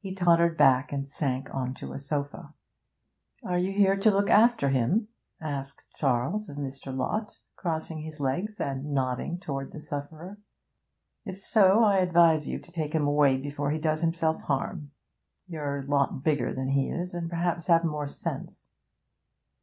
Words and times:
He 0.00 0.14
tottered 0.14 0.58
back 0.58 0.92
and 0.92 1.08
sank 1.08 1.48
on 1.54 1.72
to 1.76 1.94
a 1.94 1.98
sofa. 1.98 2.52
'Are 3.42 3.56
you 3.56 3.72
here 3.72 3.96
to 3.96 4.10
look 4.10 4.28
after 4.28 4.68
him?' 4.68 5.08
asked 5.40 5.80
Charles 5.94 6.50
of 6.50 6.58
Mr. 6.58 6.94
Lott, 6.94 7.38
crossing 7.56 8.00
his 8.02 8.20
legs 8.20 8.60
and 8.60 8.92
nodding 8.92 9.38
towards 9.38 9.72
the 9.72 9.80
sufferer. 9.80 10.36
'If 11.24 11.40
so, 11.40 11.82
I 11.82 12.00
advise 12.00 12.46
you 12.46 12.58
to 12.58 12.70
take 12.70 12.92
him 12.92 13.06
away 13.06 13.38
before 13.38 13.70
he 13.70 13.78
does 13.78 14.02
himself 14.02 14.42
harm. 14.42 14.90
You're 15.46 15.78
a 15.78 15.86
lot 15.86 16.22
bigger 16.22 16.52
than 16.52 16.68
he 16.68 16.90
is 16.90 17.14
and 17.14 17.30
perhaps 17.30 17.66
have 17.68 17.82
more 17.82 18.08
sense.' 18.08 18.68